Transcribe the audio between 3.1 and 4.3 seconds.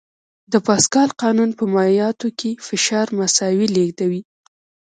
مساوي لېږدوي.